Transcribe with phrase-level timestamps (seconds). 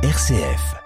[0.00, 0.76] RCF.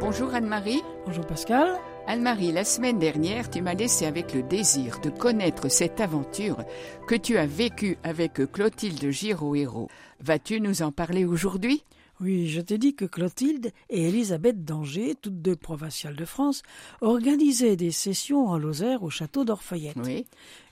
[0.00, 0.80] Bonjour Anne-Marie.
[1.04, 1.68] Bonjour Pascal.
[2.06, 6.64] Anne-Marie, la semaine dernière, tu m'as laissé avec le désir de connaître cette aventure
[7.06, 9.90] que tu as vécue avec Clotilde Giraud-Hérault.
[10.20, 11.84] Vas-tu nous en parler aujourd'hui?
[12.18, 16.62] Oui, je t'ai dit que Clotilde et Elisabeth d'Angers, toutes deux provinciales de France,
[17.02, 19.98] organisaient des sessions en Lozère au château d'Orfeuillette.
[20.02, 20.24] Oui.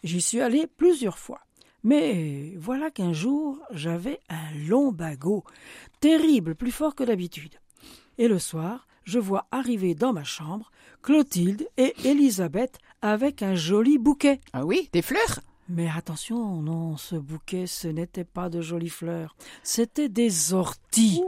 [0.04, 1.40] J'y suis allée plusieurs fois.
[1.84, 5.44] Mais voilà qu'un jour, j'avais un long bagot,
[6.00, 7.54] terrible, plus fort que d'habitude.
[8.18, 10.70] Et le soir, je vois arriver dans ma chambre
[11.02, 14.40] Clotilde et Elisabeth avec un joli bouquet.
[14.52, 15.40] Ah oui, des fleurs?
[15.68, 21.22] Mais attention, non, ce bouquet, ce n'était pas de jolies fleurs, c'était des orties.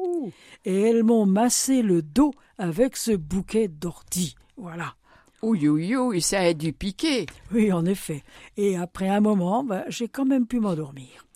[0.65, 4.37] Et elles m'ont massé le dos avec ce bouquet d'orties.
[4.57, 4.95] Voilà.
[5.43, 7.27] Ouille, ça a dû piquer.
[7.53, 8.23] Oui, en effet.
[8.57, 11.27] Et après un moment, ben, j'ai quand même pu m'endormir.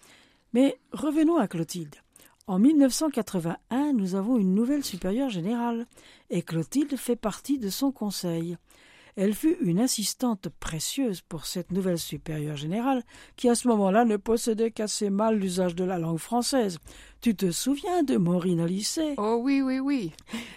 [0.53, 1.97] Mais revenons à Clotilde.
[2.47, 5.87] En 1981, nous avons une nouvelle supérieure générale,
[6.31, 8.57] et Clotilde fait partie de son conseil.
[9.21, 13.03] Elle fut une assistante précieuse pour cette nouvelle supérieure générale,
[13.35, 16.79] qui à ce moment-là ne possédait qu'assez mal l'usage de la langue française.
[17.21, 20.13] Tu te souviens de Maureen au lycée Oh oui, oui, oui.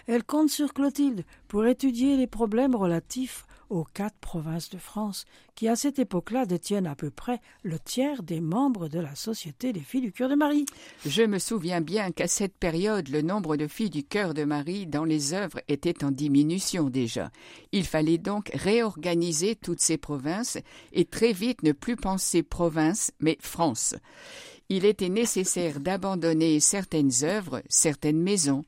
[0.06, 5.66] Elle compte sur Clotilde pour étudier les problèmes relatifs aux quatre provinces de France, qui
[5.66, 9.80] à cette époque-là détiennent à peu près le tiers des membres de la Société des
[9.80, 10.66] filles du cœur de Marie.
[11.06, 14.86] Je me souviens bien qu'à cette période, le nombre de filles du cœur de Marie
[14.86, 17.30] dans les œuvres était en diminution déjà.
[17.72, 20.58] Il fallait donc réorganiser toutes ces provinces
[20.92, 23.94] et très vite ne plus penser province, mais France.
[24.68, 28.64] Il était nécessaire d'abandonner certaines œuvres, certaines maisons.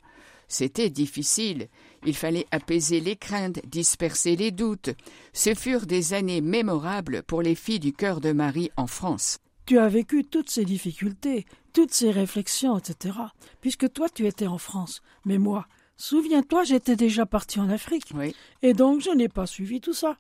[0.55, 1.67] C'était difficile.
[2.07, 4.91] Il fallait apaiser les craintes, disperser les doutes.
[5.33, 9.39] Ce furent des années mémorables pour les filles du cœur de Marie en France.
[9.67, 13.19] Tu as vécu toutes ces difficultés, toutes ces réflexions, etc.
[13.61, 15.03] Puisque toi, tu étais en France.
[15.25, 18.13] Mais moi, souviens-toi, j'étais déjà parti en Afrique.
[18.15, 18.33] Oui.
[18.63, 20.17] Et donc, je n'ai pas suivi tout ça.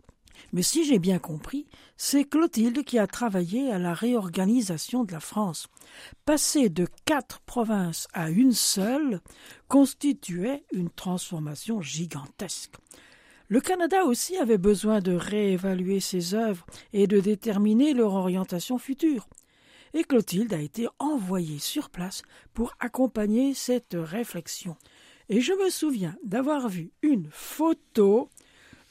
[0.53, 5.21] Mais si j'ai bien compris, c'est Clotilde qui a travaillé à la réorganisation de la
[5.21, 5.69] France.
[6.25, 9.21] Passer de quatre provinces à une seule
[9.69, 12.75] constituait une transformation gigantesque.
[13.49, 19.28] Le Canada aussi avait besoin de réévaluer ses œuvres et de déterminer leur orientation future.
[19.93, 22.22] Et Clotilde a été envoyée sur place
[22.53, 24.77] pour accompagner cette réflexion.
[25.28, 28.28] Et je me souviens d'avoir vu une photo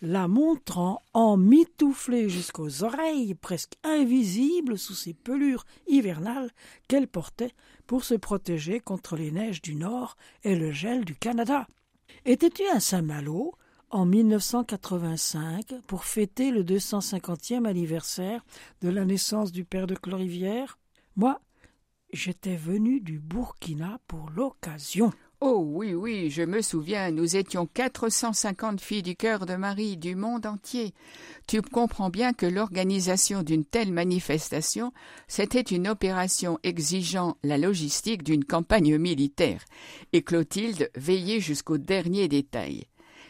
[0.04, 6.52] la montrant emmitouflée jusqu'aux oreilles, presque invisible sous ses pelures hivernales
[6.90, 7.54] qu'elle portait
[7.88, 11.68] pour se protéger contre les neiges du Nord et le gel du Canada.
[12.26, 13.54] Étais-tu à Saint-Malo
[13.92, 18.44] en 1985 pour fêter le 250e anniversaire
[18.82, 20.80] de la naissance du père de Clorivière?
[21.16, 21.40] Moi,
[22.12, 25.14] j'étais venu du Burkina pour l'occasion.
[25.46, 30.16] Oh oui, oui, je me souviens, nous étions 450 filles du cœur de Marie du
[30.16, 30.94] monde entier.
[31.48, 34.94] Tu comprends bien que l'organisation d'une telle manifestation,
[35.28, 39.66] c'était une opération exigeant la logistique d'une campagne militaire,
[40.14, 42.86] et Clotilde veillait jusqu'au dernier détail.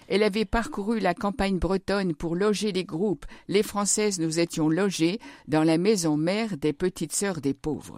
[0.07, 3.25] Elle avait parcouru la campagne bretonne pour loger les groupes.
[3.47, 7.97] Les Françaises nous étions logées dans la maison mère des petites sœurs des pauvres.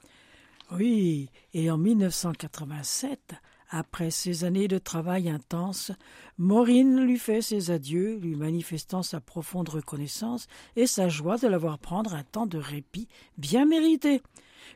[0.71, 3.19] Oui, et en 1987,
[3.69, 5.91] après ces années de travail intense,
[6.37, 11.57] Maureen lui fait ses adieux, lui manifestant sa profonde reconnaissance et sa joie de la
[11.57, 14.21] voir prendre un temps de répit bien mérité.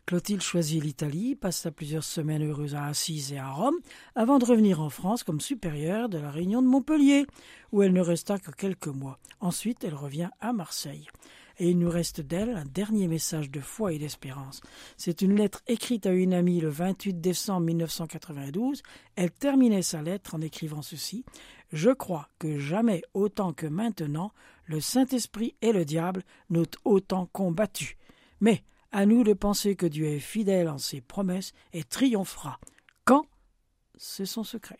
[0.05, 3.77] Clotilde choisit l'Italie, passa plusieurs semaines heureuses à Assise et à Rome,
[4.15, 7.25] avant de revenir en France comme supérieure de la Réunion de Montpellier,
[7.71, 9.19] où elle ne resta que quelques mois.
[9.39, 11.07] Ensuite, elle revient à Marseille
[11.59, 14.61] et il nous reste d'elle un dernier message de foi et d'espérance.
[14.97, 18.81] C'est une lettre écrite à une amie le 28 décembre 1992.
[19.15, 21.25] Elle terminait sa lettre en écrivant ceci
[21.71, 24.31] Je crois que jamais autant que maintenant,
[24.65, 27.97] le Saint-Esprit et le diable n'ont autant combattu.
[28.39, 32.59] Mais à nous de penser que Dieu est fidèle en ses promesses et triomphera.
[33.05, 33.25] Quand?
[33.97, 34.79] C'est son secret.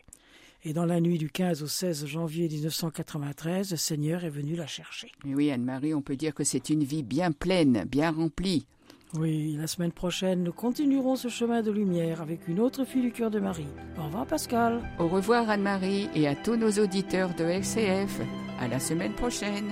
[0.63, 4.67] Et dans la nuit du 15 au 16 janvier 1993, le Seigneur est venu la
[4.67, 5.11] chercher.
[5.25, 8.67] Oui, Anne-Marie, on peut dire que c'est une vie bien pleine, bien remplie.
[9.15, 13.11] Oui, la semaine prochaine, nous continuerons ce chemin de lumière avec une autre fille du
[13.11, 13.65] cœur de Marie.
[13.97, 14.81] Au revoir Pascal.
[14.99, 18.21] Au revoir Anne-Marie et à tous nos auditeurs de XCF.
[18.59, 19.65] À la semaine prochaine.